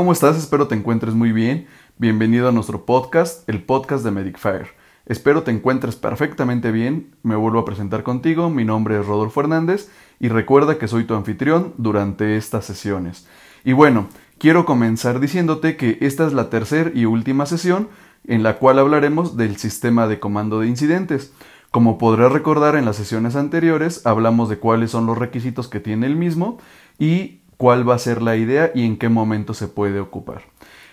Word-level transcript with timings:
¿cómo 0.00 0.12
estás? 0.12 0.38
Espero 0.38 0.66
te 0.66 0.74
encuentres 0.74 1.12
muy 1.12 1.30
bien. 1.30 1.66
Bienvenido 1.98 2.48
a 2.48 2.52
nuestro 2.52 2.86
podcast, 2.86 3.46
el 3.50 3.62
podcast 3.62 4.02
de 4.02 4.10
MedicFire. 4.10 4.68
Espero 5.04 5.42
te 5.42 5.50
encuentres 5.50 5.94
perfectamente 5.94 6.72
bien. 6.72 7.14
Me 7.22 7.36
vuelvo 7.36 7.58
a 7.58 7.66
presentar 7.66 8.02
contigo. 8.02 8.48
Mi 8.48 8.64
nombre 8.64 8.98
es 8.98 9.04
Rodolfo 9.04 9.42
Hernández 9.42 9.90
y 10.18 10.28
recuerda 10.28 10.78
que 10.78 10.88
soy 10.88 11.04
tu 11.04 11.14
anfitrión 11.14 11.74
durante 11.76 12.38
estas 12.38 12.64
sesiones. 12.64 13.28
Y 13.62 13.74
bueno, 13.74 14.08
quiero 14.38 14.64
comenzar 14.64 15.20
diciéndote 15.20 15.76
que 15.76 15.98
esta 16.00 16.26
es 16.26 16.32
la 16.32 16.48
tercera 16.48 16.90
y 16.94 17.04
última 17.04 17.44
sesión 17.44 17.90
en 18.26 18.42
la 18.42 18.56
cual 18.56 18.78
hablaremos 18.78 19.36
del 19.36 19.58
sistema 19.58 20.08
de 20.08 20.18
comando 20.18 20.60
de 20.60 20.68
incidentes. 20.68 21.34
Como 21.70 21.98
podrás 21.98 22.32
recordar 22.32 22.74
en 22.74 22.86
las 22.86 22.96
sesiones 22.96 23.36
anteriores, 23.36 24.06
hablamos 24.06 24.48
de 24.48 24.58
cuáles 24.58 24.92
son 24.92 25.04
los 25.04 25.18
requisitos 25.18 25.68
que 25.68 25.78
tiene 25.78 26.06
el 26.06 26.16
mismo 26.16 26.56
y 26.98 27.39
cuál 27.60 27.86
va 27.86 27.94
a 27.94 27.98
ser 27.98 28.22
la 28.22 28.36
idea 28.36 28.72
y 28.74 28.86
en 28.86 28.96
qué 28.96 29.10
momento 29.10 29.52
se 29.52 29.68
puede 29.68 30.00
ocupar. 30.00 30.44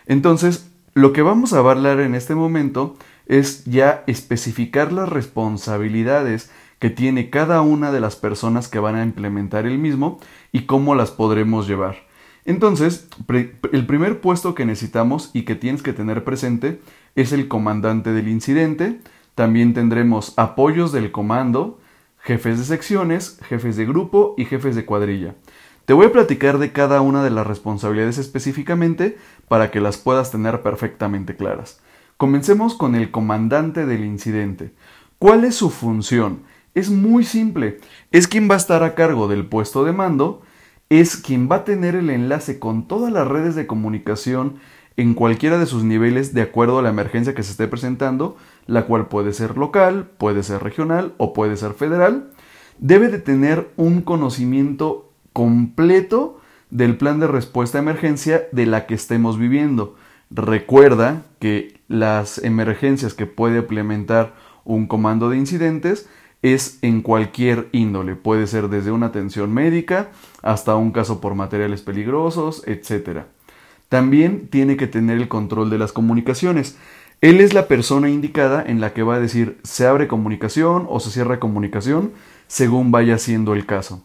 Entonces, 0.06 0.70
lo 0.96 1.14
que 1.14 1.22
vamos 1.22 1.54
a 1.54 1.60
hablar 1.60 2.02
en 2.02 2.14
este 2.14 2.36
momento 2.36 2.98
es 3.26 3.64
ya 3.64 4.04
especificar 4.06 4.92
las 4.92 5.08
responsabilidades 5.08 6.52
que 6.80 6.90
tiene 6.90 7.30
cada 7.30 7.62
una 7.62 7.94
de 7.94 8.02
las 8.02 8.18
personas 8.18 8.68
que 8.68 8.80
van 8.80 8.96
a 8.96 9.04
implementar 9.04 9.66
el 9.66 9.78
mismo 9.78 10.20
y 10.52 10.66
cómo 10.66 10.94
las 10.94 11.10
podremos 11.10 11.70
llevar. 11.70 12.00
Entonces, 12.44 13.08
el 13.72 13.88
primer 13.88 14.20
puesto 14.20 14.54
que 14.54 14.66
necesitamos 14.66 15.32
y 15.34 15.44
que 15.44 15.56
tienes 15.56 15.82
que 15.82 15.94
tener 15.94 16.26
presente 16.26 16.82
es 17.16 17.32
el 17.32 17.48
comandante 17.48 18.12
del 18.12 18.28
incidente. 18.28 19.00
También 19.36 19.74
tendremos 19.74 20.34
apoyos 20.36 20.92
del 20.92 21.14
comando, 21.14 21.80
jefes 22.20 22.60
de 22.60 22.66
secciones, 22.66 23.40
jefes 23.48 23.78
de 23.78 23.86
grupo 23.86 24.36
y 24.38 24.44
jefes 24.44 24.76
de 24.76 24.84
cuadrilla. 24.84 25.36
Te 25.88 25.94
voy 25.94 26.08
a 26.08 26.12
platicar 26.12 26.58
de 26.58 26.74
cada 26.74 27.00
una 27.00 27.24
de 27.24 27.30
las 27.30 27.48
responsabilidades 27.48 28.18
específicamente 28.18 29.18
para 29.48 29.72
que 29.72 29.80
las 29.80 29.96
puedas 29.98 30.32
tener 30.32 30.62
perfectamente 30.62 31.38
claras. 31.38 31.80
Comencemos 32.18 32.76
con 32.76 32.94
el 32.94 33.10
comandante 33.10 33.86
del 33.86 34.04
incidente. 34.04 34.74
¿Cuál 35.18 35.46
es 35.46 35.56
su 35.56 35.70
función? 35.70 36.42
Es 36.76 36.90
muy 36.90 37.24
simple. 37.24 37.80
Es 38.12 38.28
quien 38.28 38.50
va 38.50 38.56
a 38.56 38.58
estar 38.58 38.84
a 38.84 38.96
cargo 38.96 39.30
del 39.30 39.46
puesto 39.46 39.86
de 39.86 39.94
mando, 39.94 40.42
es 40.90 41.16
quien 41.16 41.48
va 41.50 41.56
a 41.56 41.64
tener 41.64 41.96
el 41.96 42.10
enlace 42.10 42.60
con 42.60 42.90
todas 42.90 43.14
las 43.14 43.26
redes 43.26 43.56
de 43.56 43.66
comunicación 43.66 44.58
en 44.98 45.14
cualquiera 45.14 45.58
de 45.58 45.68
sus 45.68 45.86
niveles 45.86 46.34
de 46.34 46.42
acuerdo 46.42 46.80
a 46.80 46.82
la 46.82 46.90
emergencia 46.90 47.34
que 47.34 47.44
se 47.44 47.52
esté 47.52 47.66
presentando, 47.70 48.36
la 48.66 48.88
cual 48.88 49.08
puede 49.08 49.32
ser 49.32 49.56
local, 49.56 50.10
puede 50.18 50.44
ser 50.44 50.62
regional 50.62 51.14
o 51.16 51.32
puede 51.32 51.56
ser 51.56 51.72
federal. 51.72 52.32
Debe 52.78 53.08
de 53.08 53.20
tener 53.20 53.72
un 53.78 54.02
conocimiento 54.02 55.07
completo 55.38 56.42
del 56.72 56.98
plan 56.98 57.20
de 57.20 57.28
respuesta 57.28 57.78
a 57.78 57.82
emergencia 57.82 58.48
de 58.52 58.66
la 58.66 58.88
que 58.88 58.96
estemos 58.96 59.38
viviendo. 59.38 59.96
Recuerda 60.32 61.26
que 61.38 61.80
las 61.88 62.40
emergencias 62.40 63.14
que 63.14 63.28
puede 63.28 63.60
implementar 63.60 64.34
un 64.66 64.88
comando 64.88 65.30
de 65.30 65.38
incidentes 65.38 66.10
es 66.42 66.80
en 66.82 67.04
cualquier 67.04 67.70
índole, 67.72 68.16
puede 68.16 68.48
ser 68.48 68.68
desde 68.70 68.90
una 68.90 69.06
atención 69.06 69.54
médica 69.54 70.10
hasta 70.42 70.76
un 70.76 70.90
caso 70.90 71.22
por 71.22 71.36
materiales 71.36 71.84
peligrosos, 71.84 72.64
etc. 72.66 73.26
También 73.90 74.48
tiene 74.48 74.76
que 74.76 74.88
tener 74.88 75.18
el 75.18 75.28
control 75.28 75.70
de 75.70 75.78
las 75.78 75.92
comunicaciones. 75.92 76.80
Él 77.22 77.42
es 77.42 77.54
la 77.54 77.68
persona 77.68 78.10
indicada 78.10 78.64
en 78.66 78.82
la 78.82 78.92
que 78.94 79.04
va 79.04 79.18
a 79.18 79.20
decir 79.20 79.60
se 79.62 79.86
abre 79.86 80.08
comunicación 80.08 80.88
o 80.90 81.00
se 81.00 81.12
cierra 81.12 81.40
comunicación 81.40 82.14
según 82.48 82.90
vaya 82.90 83.20
siendo 83.20 83.54
el 83.54 83.68
caso. 83.68 84.04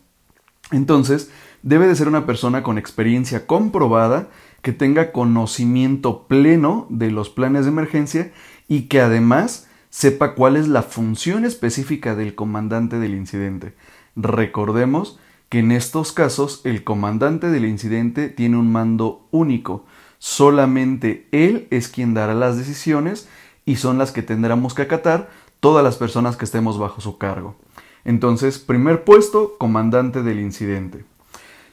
Entonces, 0.73 1.31
debe 1.63 1.87
de 1.87 1.95
ser 1.95 2.09
una 2.09 2.27
persona 2.27 2.63
con 2.63 2.79
experiencia 2.79 3.47
comprobada, 3.47 4.29
que 4.63 4.73
tenga 4.73 5.13
conocimiento 5.13 6.27
pleno 6.29 6.87
de 6.89 7.11
los 7.11 7.31
planes 7.31 7.65
de 7.65 7.73
emergencia 7.73 8.33
y 8.69 8.83
que 8.83 9.01
además 9.01 9.69
sepa 9.91 10.35
cuál 10.35 10.57
es 10.57 10.69
la 10.69 10.83
función 10.83 11.45
específica 11.45 12.15
del 12.15 12.35
comandante 12.35 12.99
del 12.99 13.15
incidente. 13.15 13.75
Recordemos 14.17 15.19
que 15.49 15.59
en 15.59 15.73
estos 15.73 16.13
casos 16.13 16.63
el 16.65 16.85
comandante 16.85 17.49
del 17.49 17.67
incidente 17.67 18.29
tiene 18.29 18.57
un 18.57 18.73
mando 18.73 19.27
único. 19.33 19.85
Solamente 20.19 21.29
él 21.33 21.67
es 21.71 21.89
quien 21.89 22.15
dará 22.15 22.35
las 22.35 22.57
decisiones 22.57 23.29
y 23.67 23.77
son 23.77 23.99
las 23.99 24.13
que 24.13 24.23
tendremos 24.23 24.75
que 24.75 24.83
acatar 24.83 25.29
todas 25.61 25.85
las 25.85 25.97
personas 25.97 26.37
que 26.37 26.45
estemos 26.45 26.79
bajo 26.79 27.01
su 27.01 27.19
cargo. 27.19 27.57
Entonces, 28.05 28.59
primer 28.59 29.05
puesto, 29.05 29.57
comandante 29.59 30.23
del 30.23 30.41
incidente. 30.41 31.05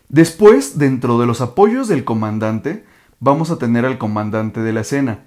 Después, 0.10 0.78
dentro 0.78 1.20
de 1.20 1.26
los 1.26 1.42
apoyos 1.42 1.88
del 1.88 2.04
comandante, 2.04 2.84
vamos 3.20 3.52
a 3.52 3.58
tener 3.58 3.86
al 3.86 3.98
comandante 3.98 4.62
de 4.62 4.74
la 4.74 4.82
escena. 4.82 5.20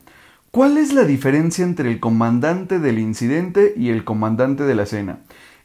¿Cuál 0.51 0.77
es 0.77 0.93
la 0.93 1.05
diferencia 1.05 1.65
entre 1.65 1.91
el 1.91 1.99
comandante 1.99 2.79
del 2.79 2.99
incidente 2.99 3.73
y 3.77 3.89
el 3.91 4.05
comandante 4.05 4.65
de 4.65 4.75
la 4.75 4.83
escena? 4.83 5.21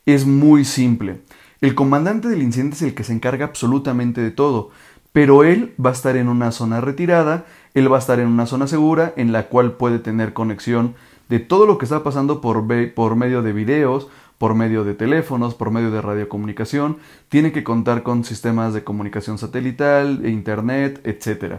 Es 0.06 0.26
muy 0.26 0.64
simple. 0.66 1.22
El 1.60 1.76
comandante 1.76 2.30
del 2.30 2.42
incidente 2.42 2.76
es 2.76 2.82
el 2.84 2.94
que 2.94 3.04
se 3.04 3.14
encarga 3.14 3.46
absolutamente 3.46 4.22
de 4.22 4.32
todo, 4.32 4.70
pero 5.12 5.44
él 5.44 5.74
va 5.84 5.90
a 5.90 5.94
estar 5.94 6.16
en 6.16 6.28
una 6.28 6.52
zona 6.52 6.80
retirada, 6.80 7.46
él 7.74 7.92
va 7.92 7.98
a 7.98 8.00
estar 8.00 8.20
en 8.20 8.28
una 8.28 8.46
zona 8.46 8.68
segura 8.68 9.14
en 9.18 9.32
la 9.32 9.48
cual 9.48 9.72
puede 9.74 9.98
tener 10.00 10.34
conexión 10.34 10.94
de 11.28 11.40
todo 11.40 11.66
lo 11.66 11.78
que 11.78 11.86
está 11.86 12.04
pasando 12.04 12.40
por, 12.40 12.66
por 12.94 13.16
medio 13.16 13.42
de 13.42 13.54
videos, 13.54 14.08
por 14.38 14.56
medio 14.56 14.84
de 14.84 14.94
teléfonos, 14.94 15.56
por 15.56 15.72
medio 15.72 15.92
de 15.92 16.02
radiocomunicación, 16.02 16.98
tiene 17.30 17.52
que 17.52 17.64
contar 17.64 18.04
con 18.04 18.24
sistemas 18.24 18.74
de 18.74 18.84
comunicación 18.84 19.38
satelital, 19.38 20.22
e 20.24 20.30
internet, 20.30 21.02
etc. 21.06 21.56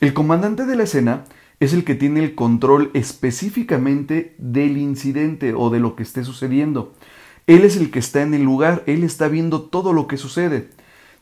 El 0.00 0.14
comandante 0.14 0.64
de 0.64 0.76
la 0.76 0.84
escena 0.84 1.24
es 1.60 1.72
el 1.72 1.84
que 1.84 1.94
tiene 1.94 2.22
el 2.22 2.34
control 2.34 2.90
específicamente 2.94 4.34
del 4.38 4.76
incidente 4.76 5.54
o 5.54 5.70
de 5.70 5.80
lo 5.80 5.96
que 5.96 6.02
esté 6.02 6.24
sucediendo. 6.24 6.92
Él 7.46 7.64
es 7.64 7.76
el 7.76 7.90
que 7.90 7.98
está 7.98 8.22
en 8.22 8.34
el 8.34 8.42
lugar, 8.42 8.82
él 8.86 9.04
está 9.04 9.28
viendo 9.28 9.62
todo 9.62 9.92
lo 9.92 10.06
que 10.06 10.16
sucede. 10.16 10.68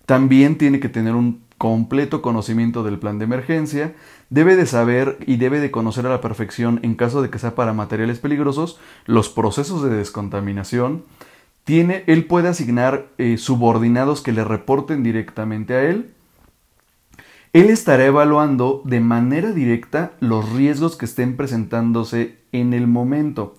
También 0.07 0.59
tiene 0.59 0.81
que 0.81 0.89
tener 0.89 1.15
un 1.15 1.44
completo 1.65 2.21
conocimiento 2.21 2.83
del 2.83 2.99
plan 2.99 3.19
de 3.19 3.25
emergencia, 3.25 3.95
debe 4.29 4.55
de 4.55 4.67
saber 4.67 5.17
y 5.27 5.39
debe 5.39 5.61
de 5.61 5.71
conocer 5.71 6.05
a 6.05 6.11
la 6.11 6.21
perfección, 6.21 6.79
en 6.83 6.95
caso 6.95 7.23
de 7.23 7.31
que 7.31 7.39
sea 7.39 7.55
para 7.55 7.73
materiales 7.73 8.19
peligrosos, 8.19 8.79
los 9.07 9.31
procesos 9.31 9.83
de 9.83 9.89
descontaminación. 9.89 11.05
Tiene, 11.65 12.05
él 12.07 12.27
puede 12.27 12.49
asignar 12.49 13.07
eh, 13.17 13.39
subordinados 13.39 14.21
que 14.21 14.33
le 14.33 14.45
reporten 14.45 15.03
directamente 15.03 15.73
a 15.73 15.85
él. 15.85 16.11
Él 17.55 17.71
estará 17.71 18.05
evaluando 18.05 18.83
de 18.85 19.01
manera 19.01 19.53
directa 19.53 20.13
los 20.21 20.53
riesgos 20.53 20.97
que 20.97 21.07
estén 21.07 21.35
presentándose 21.35 22.37
en 22.53 22.75
el 22.75 22.87
momento 22.89 23.55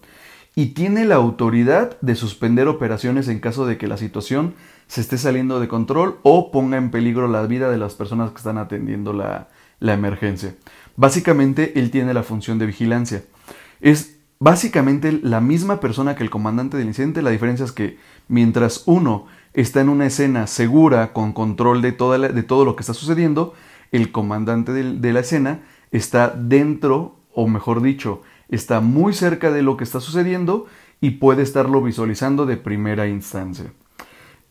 y 0.55 0.67
tiene 0.67 1.03
la 1.03 1.15
autoridad 1.15 1.99
de 1.99 2.15
suspender 2.15 2.69
operaciones 2.69 3.27
en 3.27 3.41
caso 3.41 3.65
de 3.65 3.77
que 3.77 3.87
la 3.87 3.97
situación 3.97 4.55
se 4.87 5.01
esté 5.01 5.17
saliendo 5.17 5.59
de 5.59 5.67
control 5.67 6.19
o 6.23 6.49
ponga 6.51 6.77
en 6.77 6.91
peligro 6.91 7.27
la 7.27 7.45
vida 7.45 7.69
de 7.69 7.77
las 7.77 7.93
personas 7.93 8.31
que 8.31 8.37
están 8.37 8.57
atendiendo 8.57 9.11
la, 9.11 9.49
emergencia. 9.81 10.55
Básicamente, 10.95 11.77
él 11.77 11.91
tiene 11.91 12.13
la 12.13 12.23
función 12.23 12.57
de 12.57 12.65
vigilancia. 12.65 13.23
Es 13.81 14.17
básicamente 14.39 15.11
la 15.11 15.41
misma 15.41 15.81
persona 15.81 16.15
que 16.15 16.23
el 16.23 16.29
comandante 16.29 16.77
del 16.77 16.87
incidente. 16.87 17.21
La 17.21 17.29
diferencia 17.31 17.65
es 17.65 17.73
que 17.73 17.97
mientras 18.29 18.83
uno 18.85 19.27
está 19.53 19.81
en 19.81 19.89
una 19.89 20.05
escena 20.05 20.47
segura, 20.47 21.11
con 21.11 21.33
control 21.33 21.81
de, 21.81 21.91
toda 21.91 22.17
de 22.17 22.43
todo 22.43 22.63
lo 22.63 22.75
que 22.75 22.81
está 22.81 22.93
sucediendo, 22.93 23.53
el 23.91 24.11
comandante 24.11 24.71
de 24.71 25.13
la 25.13 25.19
escena 25.19 25.59
está 25.91 26.29
dentro, 26.29 27.17
o 27.33 27.47
mejor 27.47 27.81
dicho, 27.81 28.21
está 28.49 28.79
muy 28.79 29.13
cerca 29.13 29.51
de 29.51 29.61
lo 29.61 29.77
que 29.77 29.83
está 29.83 29.99
sucediendo 29.99 30.65
y 31.01 31.11
puede 31.11 31.43
estarlo 31.43 31.81
visualizando 31.81 32.45
de 32.45 32.57
primera 32.57 33.07
instancia. 33.07 33.71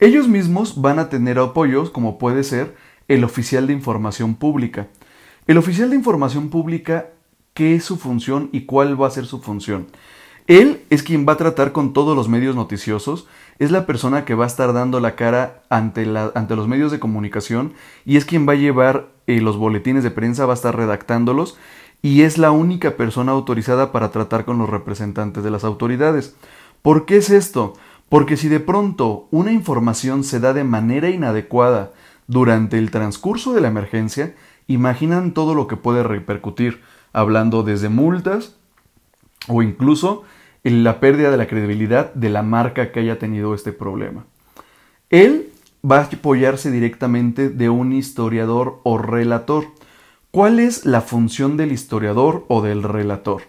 Ellos 0.00 0.28
mismos 0.28 0.80
van 0.80 0.98
a 0.98 1.08
tener 1.08 1.38
apoyos 1.38 1.90
como 1.90 2.18
puede 2.18 2.44
ser 2.44 2.74
el 3.08 3.24
oficial 3.24 3.66
de 3.66 3.72
información 3.72 4.34
pública. 4.34 4.88
El 5.46 5.58
oficial 5.58 5.90
de 5.90 5.96
información 5.96 6.48
pública, 6.48 7.10
¿qué 7.54 7.74
es 7.74 7.84
su 7.84 7.96
función 7.96 8.48
y 8.52 8.62
cuál 8.62 9.00
va 9.00 9.06
a 9.06 9.10
ser 9.10 9.26
su 9.26 9.40
función? 9.40 9.86
Él 10.46 10.82
es 10.90 11.02
quien 11.02 11.26
va 11.26 11.34
a 11.34 11.38
tratar 11.38 11.72
con 11.72 11.94
todos 11.94 12.14
los 12.14 12.28
medios 12.28 12.54
noticiosos, 12.54 13.26
es 13.58 13.70
la 13.70 13.86
persona 13.86 14.24
que 14.24 14.34
va 14.34 14.44
a 14.44 14.48
estar 14.48 14.74
dando 14.74 15.00
la 15.00 15.16
cara 15.16 15.62
ante, 15.70 16.04
los 16.04 16.68
medios 16.68 16.92
de 16.92 16.98
comunicación 16.98 17.72
y 18.04 18.16
es 18.16 18.26
quien 18.26 18.46
va 18.46 18.52
a 18.52 18.56
llevar 18.56 19.08
eh, 19.26 19.40
los 19.40 19.56
boletines 19.56 20.02
de 20.02 20.10
prensa, 20.10 20.44
va 20.44 20.52
a 20.52 20.56
estar 20.56 20.76
redactándolos 20.76 21.56
y 22.04 22.20
es 22.20 22.36
la 22.36 22.50
única 22.50 22.98
persona 22.98 23.32
autorizada 23.32 23.90
para 23.90 24.10
tratar 24.10 24.44
con 24.44 24.58
los 24.58 24.68
representantes 24.68 25.42
de 25.42 25.50
las 25.50 25.64
autoridades. 25.64 26.36
¿Por 26.82 27.06
qué 27.06 27.16
es 27.16 27.30
esto? 27.30 27.72
Porque 28.10 28.36
si 28.36 28.48
de 28.48 28.60
pronto 28.60 29.26
una 29.30 29.52
información 29.52 30.22
se 30.22 30.38
da 30.38 30.52
de 30.52 30.64
manera 30.64 31.08
inadecuada 31.08 31.92
durante 32.26 32.76
el 32.76 32.90
transcurso 32.90 33.54
de 33.54 33.62
la 33.62 33.68
emergencia, 33.68 34.34
imaginan 34.66 35.32
todo 35.32 35.54
lo 35.54 35.66
que 35.66 35.78
puede 35.78 36.02
repercutir, 36.02 36.82
hablando 37.14 37.62
desde 37.62 37.88
multas 37.88 38.54
o 39.48 39.62
incluso 39.62 40.24
en 40.62 40.84
la 40.84 41.00
pérdida 41.00 41.30
de 41.30 41.38
la 41.38 41.46
credibilidad 41.46 42.12
de 42.12 42.28
la 42.28 42.42
marca 42.42 42.92
que 42.92 43.00
haya 43.00 43.18
tenido 43.18 43.54
este 43.54 43.72
problema. 43.72 44.26
Él 45.08 45.54
va 45.82 46.00
a 46.00 46.04
apoyarse 46.04 46.70
directamente 46.70 47.48
de 47.48 47.70
un 47.70 47.94
historiador 47.94 48.80
o 48.84 48.98
relator. 48.98 49.68
¿Cuál 50.34 50.58
es 50.58 50.84
la 50.84 51.00
función 51.00 51.56
del 51.56 51.70
historiador 51.70 52.44
o 52.48 52.60
del 52.60 52.82
relator? 52.82 53.42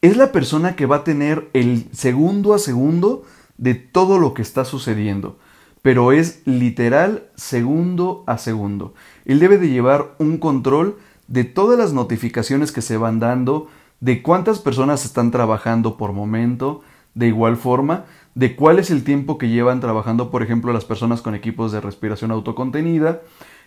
Es 0.00 0.16
la 0.16 0.32
persona 0.32 0.74
que 0.74 0.86
va 0.86 0.96
a 0.96 1.04
tener 1.04 1.50
el 1.52 1.84
segundo 1.92 2.54
a 2.54 2.58
segundo 2.58 3.24
de 3.58 3.74
todo 3.74 4.18
lo 4.18 4.32
que 4.32 4.40
está 4.40 4.64
sucediendo, 4.64 5.38
pero 5.82 6.12
es 6.12 6.40
literal 6.46 7.28
segundo 7.34 8.24
a 8.26 8.38
segundo. 8.38 8.94
Él 9.26 9.38
debe 9.38 9.58
de 9.58 9.68
llevar 9.68 10.14
un 10.18 10.38
control 10.38 10.96
de 11.26 11.44
todas 11.44 11.78
las 11.78 11.92
notificaciones 11.92 12.72
que 12.72 12.80
se 12.80 12.96
van 12.96 13.20
dando, 13.20 13.68
de 14.00 14.22
cuántas 14.22 14.60
personas 14.60 15.04
están 15.04 15.30
trabajando 15.30 15.98
por 15.98 16.14
momento, 16.14 16.80
de 17.12 17.26
igual 17.26 17.58
forma, 17.58 18.06
de 18.34 18.56
cuál 18.56 18.78
es 18.78 18.90
el 18.90 19.04
tiempo 19.04 19.36
que 19.36 19.50
llevan 19.50 19.80
trabajando, 19.80 20.30
por 20.30 20.42
ejemplo, 20.42 20.72
las 20.72 20.86
personas 20.86 21.20
con 21.20 21.34
equipos 21.34 21.70
de 21.70 21.82
respiración 21.82 22.30
autocontenida, 22.30 23.20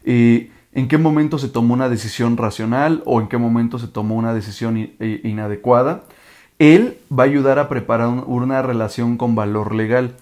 eh, 0.03 0.49
en 0.73 0.87
qué 0.87 0.97
momento 0.97 1.37
se 1.37 1.49
tomó 1.49 1.73
una 1.73 1.89
decisión 1.89 2.37
racional 2.37 3.03
o 3.05 3.19
en 3.21 3.27
qué 3.27 3.37
momento 3.37 3.79
se 3.79 3.87
tomó 3.87 4.15
una 4.15 4.33
decisión 4.33 4.77
eh, 4.77 5.21
inadecuada. 5.23 6.03
Él 6.59 6.97
va 7.11 7.23
a 7.23 7.27
ayudar 7.27 7.59
a 7.59 7.67
preparar 7.67 8.07
una 8.07 8.61
relación 8.61 9.17
con 9.17 9.35
valor 9.35 9.73
legal. 9.73 10.15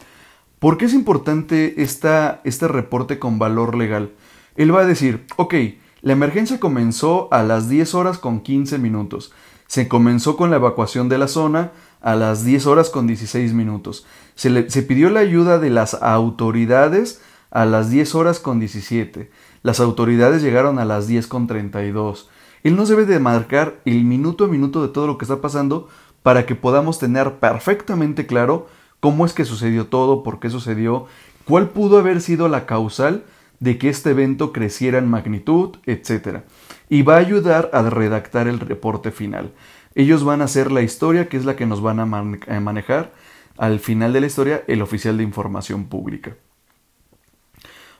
¿Por 0.60 0.78
qué 0.78 0.86
es 0.86 0.94
importante 0.94 1.81
este 1.81 2.68
reporte 2.68 3.19
con 3.19 3.40
valor 3.40 3.78
legal? 3.78 4.12
Él 4.56 4.74
va 4.74 4.81
a 4.81 4.86
decir, 4.86 5.25
ok, 5.36 5.54
la 6.01 6.13
emergencia 6.13 6.60
comenzó 6.60 7.28
a 7.31 7.44
las 7.44 7.69
10 7.69 7.94
horas 7.94 8.18
con 8.18 8.40
15 8.40 8.78
minutos. 8.78 9.34
Se 9.68 9.88
comenzó 9.88 10.36
con 10.36 10.50
la 10.50 10.56
evacuación 10.56 11.10
de 11.10 11.18
la 11.18 11.28
zona 11.28 11.72
a 12.02 12.16
las 12.16 12.44
10 12.44 12.66
horas 12.66 12.90
con 12.90 13.06
16 13.06 13.54
minutos. 13.54 14.06
Se, 14.36 14.69
se 14.69 14.81
pidió 14.81 15.10
la 15.10 15.19
ayuda 15.19 15.60
de 15.60 15.69
las 15.69 15.94
autoridades 15.95 17.22
a 17.51 17.66
las 17.66 17.90
10 17.90 18.16
horas 18.16 18.40
con 18.40 18.60
17. 18.60 19.30
Las 19.63 19.80
autoridades 19.80 20.42
llegaron 20.42 20.80
a 20.80 20.86
las 20.86 21.07
10 21.07 21.28
con 21.28 21.48
32. 21.48 22.30
Él 22.63 22.75
nos 22.75 22.90
debe 22.90 23.06
de 23.06 23.19
marcar 23.19 23.80
el 23.86 24.04
minuto 24.04 24.46
a 24.46 24.48
minuto 24.48 24.81
de 24.81 24.90
todo 24.90 25.07
lo 25.07 25.18
que 25.18 25.25
está 25.25 25.42
pasando 25.42 25.88
para 26.24 26.46
que 26.46 26.56
podamos 26.56 27.00
tener 27.00 27.40
perfectamente 27.40 28.25
claro 28.25 28.68
cómo 29.00 29.25
es 29.25 29.34
que 29.34 29.46
sucedió 29.46 29.88
todo, 29.88 30.24
por 30.24 30.40
qué 30.40 30.50
sucedió, 30.50 31.07
cuál 31.46 31.69
pudo 31.69 31.98
haber 31.98 32.22
sido 32.22 32.50
la 32.50 32.66
causal 32.66 33.24
de 33.60 33.78
que 33.78 33.90
este 33.90 34.12
evento 34.12 34.52
creciera 34.54 34.98
en 34.98 35.10
magnitud, 35.10 35.78
etc 35.86 36.44
y 36.90 37.04
va 37.04 37.16
a 37.16 37.19
ayudar 37.19 37.69
a 37.72 37.84
redactar 37.84 38.48
el 38.48 38.60
reporte 38.60 39.12
final. 39.12 39.54
Ellos 39.95 40.24
van 40.24 40.42
a 40.42 40.45
hacer 40.45 40.72
la 40.72 40.81
historia, 40.81 41.30
que 41.30 41.38
es 41.38 41.45
la 41.45 41.56
que 41.56 41.66
nos 41.66 41.81
van 41.81 42.00
a, 42.00 42.06
manejar 42.06 43.13
al 43.57 43.80
final 43.80 44.12
de 44.12 44.22
la 44.22 44.28
historia 44.28 44.63
el 44.68 44.81
oficial 44.81 45.18
de 45.18 45.24
información 45.24 45.86
pública. 45.86 46.36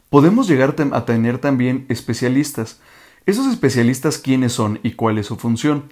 Podemos 0.10 0.48
llegar 0.48 0.76
a 0.92 1.06
tener 1.06 1.38
también 1.38 1.86
especialistas. 1.88 2.80
¿Esos 3.28 3.46
especialistas 3.46 4.18
quiénes 4.18 4.54
son 4.54 4.80
y 4.82 4.94
cuál 4.94 5.20
es 5.20 5.28
su 5.28 5.36
función? 5.36 5.84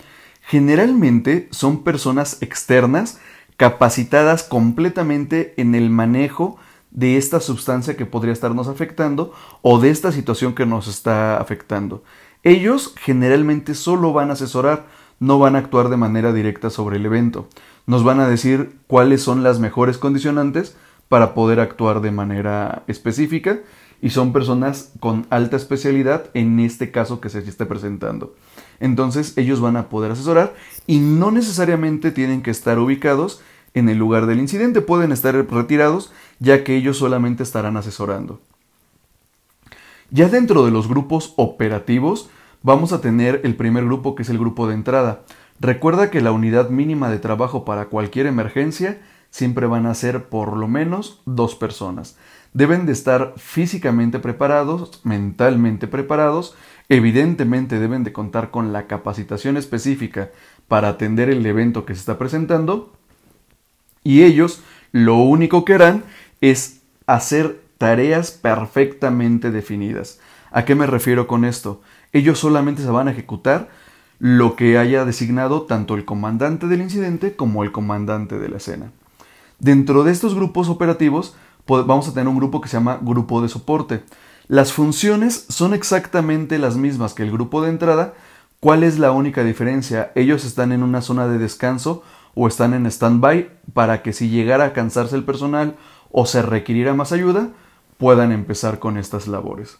Generalmente 0.41 1.47
son 1.51 1.83
personas 1.83 2.41
externas 2.41 3.19
capacitadas 3.57 4.41
completamente 4.41 5.53
en 5.57 5.75
el 5.75 5.91
manejo 5.91 6.57
de 6.89 7.17
esta 7.17 7.39
sustancia 7.39 7.95
que 7.95 8.07
podría 8.07 8.33
estarnos 8.33 8.67
afectando 8.67 9.33
o 9.61 9.79
de 9.79 9.91
esta 9.91 10.11
situación 10.11 10.55
que 10.55 10.65
nos 10.65 10.87
está 10.87 11.37
afectando. 11.37 12.03
Ellos 12.41 12.95
generalmente 12.97 13.75
solo 13.75 14.13
van 14.13 14.31
a 14.31 14.33
asesorar, 14.33 14.87
no 15.19 15.37
van 15.37 15.55
a 15.55 15.59
actuar 15.59 15.89
de 15.89 15.97
manera 15.97 16.33
directa 16.33 16.71
sobre 16.71 16.97
el 16.97 17.05
evento. 17.05 17.49
Nos 17.85 18.03
van 18.03 18.19
a 18.19 18.27
decir 18.27 18.79
cuáles 18.87 19.21
son 19.21 19.43
las 19.43 19.59
mejores 19.59 19.99
condicionantes 19.99 20.75
para 21.07 21.35
poder 21.35 21.59
actuar 21.59 22.01
de 22.01 22.11
manera 22.11 22.83
específica 22.87 23.59
y 24.01 24.11
son 24.11 24.33
personas 24.33 24.91
con 24.99 25.25
alta 25.29 25.57
especialidad 25.57 26.29
en 26.33 26.59
este 26.59 26.91
caso 26.91 27.19
que 27.19 27.29
se 27.29 27.39
esté 27.39 27.65
presentando. 27.65 28.35
Entonces 28.79 29.37
ellos 29.37 29.59
van 29.59 29.77
a 29.77 29.89
poder 29.89 30.11
asesorar 30.11 30.53
y 30.85 30.99
no 30.99 31.31
necesariamente 31.31 32.11
tienen 32.11 32.41
que 32.41 32.51
estar 32.51 32.79
ubicados 32.79 33.41
en 33.73 33.89
el 33.89 33.97
lugar 33.97 34.25
del 34.25 34.39
incidente, 34.39 34.81
pueden 34.81 35.11
estar 35.11 35.35
retirados 35.35 36.11
ya 36.39 36.63
que 36.63 36.75
ellos 36.75 36.97
solamente 36.97 37.43
estarán 37.43 37.77
asesorando. 37.77 38.39
Ya 40.09 40.29
dentro 40.29 40.65
de 40.65 40.71
los 40.71 40.87
grupos 40.87 41.33
operativos 41.35 42.29
vamos 42.63 42.93
a 42.93 43.01
tener 43.01 43.41
el 43.43 43.55
primer 43.55 43.85
grupo 43.85 44.15
que 44.15 44.23
es 44.23 44.29
el 44.29 44.39
grupo 44.39 44.67
de 44.67 44.73
entrada. 44.73 45.23
Recuerda 45.59 46.09
que 46.09 46.21
la 46.21 46.31
unidad 46.31 46.69
mínima 46.69 47.09
de 47.09 47.19
trabajo 47.19 47.65
para 47.65 47.85
cualquier 47.85 48.25
emergencia 48.25 49.01
siempre 49.31 49.67
van 49.67 49.85
a 49.85 49.93
ser 49.93 50.25
por 50.25 50.55
lo 50.55 50.67
menos 50.67 51.21
dos 51.25 51.55
personas. 51.55 52.17
Deben 52.57 52.87
de 52.87 52.91
estar 52.91 53.35
físicamente 53.37 54.17
preparados, 54.17 54.99
mentalmente 55.03 55.85
preparados, 55.85 56.55
evidentemente 56.89 57.77
deben 57.77 58.03
de 58.03 58.11
contar 58.11 58.49
con 58.49 58.73
la 58.73 58.87
capacitación 58.87 59.57
específica 59.57 60.31
para 60.67 60.87
atender 60.87 61.29
el 61.29 61.45
evento 61.45 61.85
que 61.85 61.93
se 61.93 61.99
está 61.99 62.17
presentando 62.17 62.91
y 64.03 64.23
ellos 64.23 64.63
lo 64.91 65.17
único 65.17 65.65
que 65.65 65.75
harán 65.75 66.03
es 66.41 66.81
hacer 67.05 67.61
tareas 67.77 68.31
perfectamente 68.31 69.51
definidas. 69.51 70.19
¿A 70.49 70.65
qué 70.65 70.73
me 70.73 70.87
refiero 70.87 71.27
con 71.27 71.45
esto? 71.45 71.83
Ellos 72.11 72.39
solamente 72.39 72.81
se 72.81 72.89
van 72.89 73.07
a 73.07 73.11
ejecutar 73.11 73.69
lo 74.17 74.55
que 74.55 74.79
haya 74.79 75.05
designado 75.05 75.67
tanto 75.67 75.93
el 75.93 76.05
comandante 76.05 76.65
del 76.65 76.81
incidente 76.81 77.35
como 77.35 77.63
el 77.63 77.71
comandante 77.71 78.39
de 78.39 78.49
la 78.49 78.57
escena. 78.57 78.91
Dentro 79.59 80.03
de 80.03 80.11
estos 80.11 80.33
grupos 80.33 80.69
operativos 80.69 81.35
vamos 81.67 82.07
a 82.07 82.13
tener 82.13 82.27
un 82.27 82.37
grupo 82.37 82.61
que 82.61 82.69
se 82.69 82.77
llama 82.77 82.99
grupo 83.01 83.41
de 83.41 83.49
soporte. 83.49 84.03
Las 84.47 84.71
funciones 84.71 85.45
son 85.49 85.73
exactamente 85.73 86.57
las 86.57 86.77
mismas 86.77 87.13
que 87.13 87.23
el 87.23 87.31
grupo 87.31 87.61
de 87.61 87.69
entrada. 87.69 88.13
¿Cuál 88.59 88.83
es 88.83 88.97
la 88.97 89.11
única 89.11 89.43
diferencia? 89.43 90.11
Ellos 90.15 90.45
están 90.45 90.71
en 90.71 90.83
una 90.83 91.01
zona 91.01 91.27
de 91.27 91.37
descanso 91.37 92.03
o 92.33 92.47
están 92.47 92.73
en 92.73 92.85
stand-by 92.85 93.49
para 93.73 94.01
que 94.01 94.13
si 94.13 94.29
llegara 94.29 94.65
a 94.65 94.73
cansarse 94.73 95.15
el 95.15 95.25
personal 95.25 95.75
o 96.11 96.25
se 96.25 96.41
requiriera 96.41 96.93
más 96.93 97.11
ayuda, 97.11 97.49
puedan 97.97 98.31
empezar 98.31 98.79
con 98.79 98.97
estas 98.97 99.27
labores. 99.27 99.77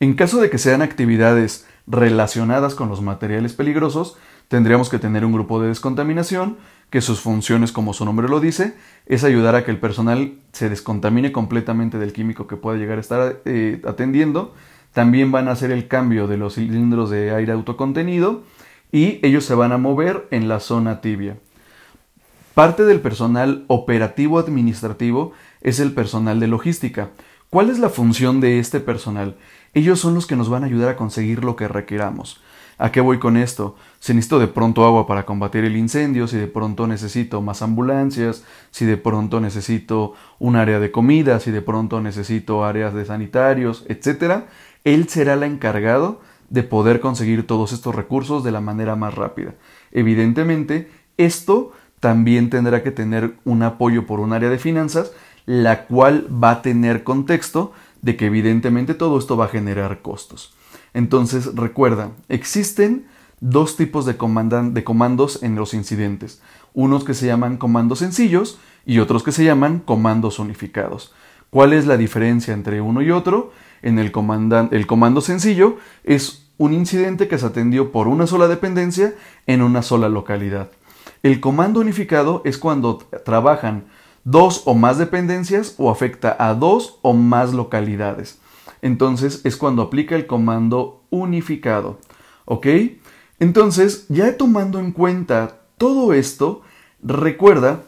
En 0.00 0.14
caso 0.14 0.40
de 0.40 0.50
que 0.50 0.58
sean 0.58 0.82
actividades 0.82 1.66
relacionadas 1.86 2.74
con 2.74 2.88
los 2.88 3.00
materiales 3.00 3.54
peligrosos, 3.54 4.16
tendríamos 4.52 4.90
que 4.90 4.98
tener 4.98 5.24
un 5.24 5.32
grupo 5.32 5.62
de 5.62 5.68
descontaminación, 5.68 6.58
que 6.90 7.00
sus 7.00 7.20
funciones, 7.20 7.72
como 7.72 7.94
su 7.94 8.04
nombre 8.04 8.28
lo 8.28 8.38
dice, 8.38 8.74
es 9.06 9.24
ayudar 9.24 9.54
a 9.54 9.64
que 9.64 9.70
el 9.70 9.78
personal 9.78 10.34
se 10.52 10.68
descontamine 10.68 11.32
completamente 11.32 11.96
del 11.96 12.12
químico 12.12 12.46
que 12.46 12.56
pueda 12.56 12.76
llegar 12.76 12.98
a 12.98 13.00
estar 13.00 13.40
eh, 13.46 13.80
atendiendo. 13.88 14.54
También 14.92 15.32
van 15.32 15.48
a 15.48 15.52
hacer 15.52 15.70
el 15.70 15.88
cambio 15.88 16.26
de 16.26 16.36
los 16.36 16.56
cilindros 16.56 17.08
de 17.08 17.30
aire 17.30 17.50
autocontenido 17.52 18.42
y 18.92 19.20
ellos 19.26 19.46
se 19.46 19.54
van 19.54 19.72
a 19.72 19.78
mover 19.78 20.28
en 20.30 20.48
la 20.48 20.60
zona 20.60 21.00
tibia. 21.00 21.38
Parte 22.52 22.84
del 22.84 23.00
personal 23.00 23.64
operativo 23.68 24.38
administrativo 24.38 25.32
es 25.62 25.80
el 25.80 25.92
personal 25.94 26.40
de 26.40 26.48
logística. 26.48 27.08
¿Cuál 27.48 27.70
es 27.70 27.78
la 27.78 27.88
función 27.88 28.40
de 28.42 28.58
este 28.58 28.80
personal? 28.80 29.34
Ellos 29.72 29.98
son 29.98 30.12
los 30.12 30.26
que 30.26 30.36
nos 30.36 30.50
van 30.50 30.62
a 30.62 30.66
ayudar 30.66 30.90
a 30.90 30.96
conseguir 30.96 31.42
lo 31.42 31.56
que 31.56 31.68
requeramos. 31.68 32.42
¿A 32.82 32.90
qué 32.90 33.00
voy 33.00 33.20
con 33.20 33.36
esto? 33.36 33.76
Si 34.00 34.12
necesito 34.12 34.40
de 34.40 34.48
pronto 34.48 34.84
agua 34.84 35.06
para 35.06 35.24
combatir 35.24 35.62
el 35.64 35.76
incendio, 35.76 36.26
si 36.26 36.36
de 36.36 36.48
pronto 36.48 36.88
necesito 36.88 37.40
más 37.40 37.62
ambulancias, 37.62 38.42
si 38.72 38.86
de 38.86 38.96
pronto 38.96 39.40
necesito 39.40 40.14
un 40.40 40.56
área 40.56 40.80
de 40.80 40.90
comida, 40.90 41.38
si 41.38 41.52
de 41.52 41.62
pronto 41.62 42.00
necesito 42.00 42.64
áreas 42.64 42.92
de 42.92 43.04
sanitarios, 43.04 43.84
etc., 43.88 44.46
él 44.82 45.08
será 45.08 45.34
el 45.34 45.44
encargado 45.44 46.22
de 46.50 46.64
poder 46.64 46.98
conseguir 46.98 47.46
todos 47.46 47.72
estos 47.72 47.94
recursos 47.94 48.42
de 48.42 48.50
la 48.50 48.60
manera 48.60 48.96
más 48.96 49.14
rápida. 49.14 49.54
Evidentemente, 49.92 50.90
esto 51.18 51.70
también 52.00 52.50
tendrá 52.50 52.82
que 52.82 52.90
tener 52.90 53.34
un 53.44 53.62
apoyo 53.62 54.08
por 54.08 54.18
un 54.18 54.32
área 54.32 54.50
de 54.50 54.58
finanzas 54.58 55.12
la 55.46 55.84
cual 55.84 56.26
va 56.28 56.50
a 56.50 56.62
tener 56.62 57.04
contexto 57.04 57.72
de 58.00 58.16
que 58.16 58.26
evidentemente 58.26 58.94
todo 58.94 59.20
esto 59.20 59.36
va 59.36 59.44
a 59.44 59.48
generar 59.48 60.02
costos. 60.02 60.52
Entonces 60.94 61.54
recuerda, 61.54 62.10
existen 62.28 63.06
dos 63.40 63.76
tipos 63.76 64.06
de, 64.06 64.14
de 64.14 64.84
comandos 64.84 65.42
en 65.42 65.56
los 65.56 65.74
incidentes, 65.74 66.40
unos 66.74 67.04
que 67.04 67.14
se 67.14 67.26
llaman 67.26 67.56
comandos 67.56 67.98
sencillos 67.98 68.58
y 68.86 68.98
otros 68.98 69.22
que 69.22 69.32
se 69.32 69.44
llaman 69.44 69.80
comandos 69.80 70.38
unificados. 70.38 71.12
¿Cuál 71.50 71.72
es 71.72 71.86
la 71.86 71.96
diferencia 71.96 72.54
entre 72.54 72.80
uno 72.80 73.02
y 73.02 73.10
otro? 73.10 73.52
En 73.82 73.98
el, 73.98 74.12
el 74.70 74.86
comando 74.86 75.20
sencillo 75.20 75.76
es 76.04 76.46
un 76.56 76.72
incidente 76.72 77.26
que 77.26 77.38
se 77.38 77.46
atendió 77.46 77.90
por 77.90 78.06
una 78.06 78.26
sola 78.26 78.46
dependencia 78.46 79.14
en 79.46 79.62
una 79.62 79.82
sola 79.82 80.08
localidad. 80.08 80.70
El 81.22 81.40
comando 81.40 81.80
unificado 81.80 82.42
es 82.44 82.58
cuando 82.58 82.98
trabajan 83.24 83.84
dos 84.24 84.62
o 84.66 84.74
más 84.74 84.98
dependencias 84.98 85.74
o 85.78 85.90
afecta 85.90 86.36
a 86.38 86.54
dos 86.54 86.98
o 87.02 87.12
más 87.12 87.52
localidades. 87.52 88.38
Entonces 88.82 89.40
es 89.44 89.56
cuando 89.56 89.82
aplica 89.82 90.16
el 90.16 90.26
comando 90.26 91.02
unificado. 91.10 91.98
¿Ok? 92.44 92.66
Entonces, 93.38 94.06
ya 94.08 94.36
tomando 94.36 94.78
en 94.78 94.92
cuenta 94.92 95.60
todo 95.78 96.12
esto, 96.12 96.62
recuerda 97.02 97.82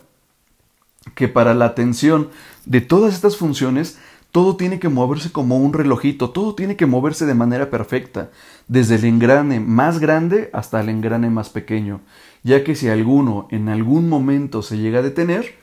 que 1.15 1.29
para 1.29 1.55
la 1.55 1.67
atención 1.67 2.31
de 2.65 2.81
todas 2.81 3.15
estas 3.15 3.37
funciones, 3.37 3.99
todo 4.33 4.57
tiene 4.57 4.81
que 4.81 4.89
moverse 4.89 5.31
como 5.31 5.59
un 5.59 5.73
relojito, 5.73 6.31
todo 6.31 6.57
tiene 6.57 6.75
que 6.75 6.87
moverse 6.87 7.25
de 7.25 7.35
manera 7.35 7.71
perfecta, 7.71 8.31
desde 8.67 8.97
el 8.97 9.05
engrane 9.05 9.61
más 9.61 10.01
grande 10.01 10.51
hasta 10.53 10.81
el 10.81 10.89
engrane 10.89 11.31
más 11.31 11.51
pequeño, 11.51 12.01
ya 12.43 12.65
que 12.65 12.75
si 12.75 12.89
alguno 12.89 13.47
en 13.53 13.69
algún 13.69 14.09
momento 14.09 14.63
se 14.63 14.79
llega 14.79 14.99
a 14.99 15.03
detener, 15.03 15.55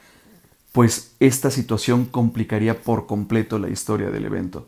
pues 0.71 1.15
esta 1.19 1.51
situación 1.51 2.05
complicaría 2.05 2.81
por 2.81 3.07
completo 3.07 3.59
la 3.59 3.67
historia 3.67 4.09
del 4.09 4.23
evento. 4.23 4.67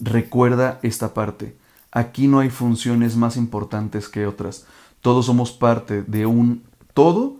Recuerda 0.00 0.80
esta 0.82 1.14
parte, 1.14 1.56
aquí 1.92 2.26
no 2.26 2.40
hay 2.40 2.50
funciones 2.50 3.16
más 3.16 3.36
importantes 3.36 4.08
que 4.08 4.26
otras, 4.26 4.66
todos 5.00 5.26
somos 5.26 5.52
parte 5.52 6.02
de 6.02 6.26
un 6.26 6.64
todo 6.94 7.36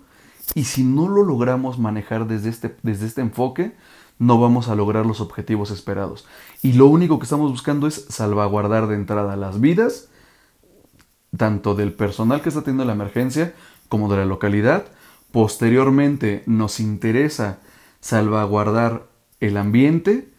y 0.54 0.64
si 0.64 0.84
no 0.84 1.08
lo 1.08 1.24
logramos 1.24 1.78
manejar 1.78 2.26
desde 2.26 2.50
este, 2.50 2.76
desde 2.82 3.06
este 3.06 3.22
enfoque, 3.22 3.74
no 4.18 4.38
vamos 4.38 4.68
a 4.68 4.74
lograr 4.74 5.06
los 5.06 5.20
objetivos 5.20 5.70
esperados. 5.70 6.26
Y 6.62 6.74
lo 6.74 6.86
único 6.86 7.18
que 7.18 7.24
estamos 7.24 7.50
buscando 7.50 7.86
es 7.86 8.06
salvaguardar 8.08 8.86
de 8.86 8.94
entrada 8.94 9.36
las 9.36 9.60
vidas, 9.60 10.08
tanto 11.36 11.74
del 11.74 11.92
personal 11.92 12.40
que 12.40 12.50
está 12.50 12.62
teniendo 12.62 12.84
la 12.84 12.92
emergencia 12.92 13.54
como 13.88 14.08
de 14.08 14.18
la 14.18 14.24
localidad. 14.26 14.84
Posteriormente 15.32 16.44
nos 16.46 16.78
interesa 16.78 17.58
salvaguardar 18.00 19.08
el 19.40 19.56
ambiente, 19.56 20.32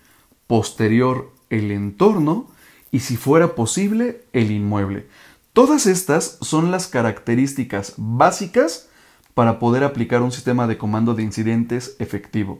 posterior 0.47 1.34
el 1.57 1.71
entorno 1.71 2.47
y 2.91 2.99
si 2.99 3.17
fuera 3.17 3.55
posible 3.55 4.21
el 4.33 4.51
inmueble. 4.51 5.07
Todas 5.53 5.85
estas 5.85 6.37
son 6.41 6.71
las 6.71 6.87
características 6.87 7.93
básicas 7.97 8.89
para 9.33 9.59
poder 9.59 9.83
aplicar 9.83 10.21
un 10.21 10.31
sistema 10.31 10.67
de 10.67 10.77
comando 10.77 11.13
de 11.13 11.23
incidentes 11.23 11.95
efectivo. 11.99 12.59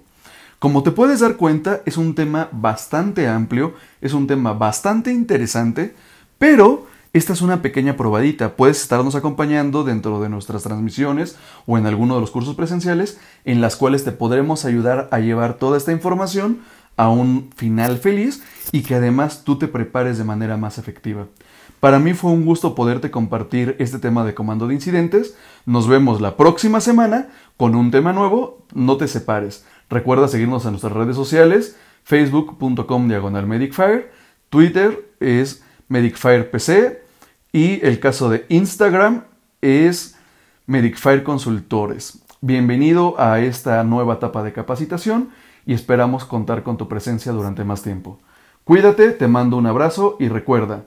Como 0.60 0.84
te 0.84 0.92
puedes 0.92 1.20
dar 1.20 1.36
cuenta, 1.36 1.82
es 1.86 1.98
un 1.98 2.16
tema 2.16 2.50
bastante 2.52 3.28
amplio, 3.28 3.74
es 4.02 4.14
un 4.14 4.28
tema 4.28 4.54
bastante 4.54 5.12
interesante, 5.12 5.94
pero 6.38 6.88
esta 7.14 7.34
es 7.34 7.42
una 7.42 7.62
pequeña 7.62 7.96
probadita. 7.96 8.56
Puedes 8.56 8.82
estarnos 8.82 9.16
acompañando 9.16 9.84
dentro 9.84 10.20
de 10.22 10.28
nuestras 10.28 10.64
transmisiones 10.64 11.38
o 11.66 11.78
en 11.78 11.86
alguno 11.86 12.16
de 12.16 12.22
los 12.22 12.32
cursos 12.32 12.56
presenciales 12.56 13.20
en 13.46 13.62
las 13.62 13.78
cuales 13.78 14.04
te 14.04 14.12
podremos 14.12 14.66
ayudar 14.66 15.08
a 15.12 15.20
llevar 15.20 15.54
toda 15.54 15.78
esta 15.78 15.94
información 15.94 16.60
a 16.98 17.10
un 17.10 17.50
final 17.56 17.98
feliz 17.98 18.44
y 18.72 18.82
que 18.82 18.96
además 18.96 19.44
tú 19.44 19.58
te 19.58 19.68
prepares 19.68 20.18
de 20.18 20.24
manera 20.24 20.58
más 20.58 20.78
efectiva. 20.78 21.28
Para 21.80 22.00
mí 22.00 22.14
fue 22.14 22.32
un 22.32 22.46
gusto 22.46 22.74
poderte 22.74 23.12
compartir 23.12 23.76
este 23.80 24.00
tema 24.00 24.24
de 24.24 24.34
comando 24.34 24.68
de 24.68 24.74
incidentes. 24.74 25.36
Nos 25.66 25.88
vemos 25.88 26.22
la 26.22 26.38
próxima 26.38 26.80
semana 26.82 27.28
con 27.58 27.76
un 27.76 27.92
tema 27.92 28.14
nuevo. 28.14 28.66
No 28.74 28.98
te 28.98 29.08
separes. 29.08 29.66
Recuerda 29.90 30.28
seguirnos 30.28 30.66
en 30.66 30.72
nuestras 30.72 30.94
redes 30.94 31.16
sociales, 31.16 31.76
facebook.com 32.04 33.08
diagonal 33.08 33.46
medicfire, 33.46 34.10
Twitter 34.50 35.12
es 35.20 35.64
medicfirepc 35.90 36.98
y 37.52 37.86
el 37.86 38.00
caso 38.00 38.30
de 38.30 38.46
Instagram 38.50 39.26
es 39.62 40.16
medicfire 40.66 41.24
consultores. 41.24 42.20
Bienvenido 42.42 43.20
a 43.20 43.40
esta 43.40 43.84
nueva 43.84 44.16
etapa 44.16 44.44
de 44.44 44.54
capacitación 44.54 45.30
y 45.66 45.74
esperamos 45.74 46.26
contar 46.26 46.64
con 46.64 46.78
tu 46.78 46.88
presencia 46.88 47.32
durante 47.32 47.64
más 47.64 47.82
tiempo. 47.82 48.20
Cuídate, 48.64 49.12
te 49.12 49.28
mando 49.28 49.58
un 49.58 49.68
abrazo 49.68 50.18
y 50.20 50.28
recuerda, 50.28 50.86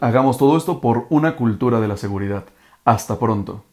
hagamos 0.00 0.38
todo 0.38 0.56
esto 0.56 0.80
por 0.80 1.06
una 1.10 1.36
cultura 1.36 1.80
de 1.80 1.88
la 1.88 1.96
seguridad. 1.96 2.44
Hasta 2.84 3.18
pronto. 3.18 3.64